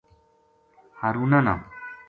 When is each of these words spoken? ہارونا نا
ہارونا 0.99 1.39
نا 1.45 1.53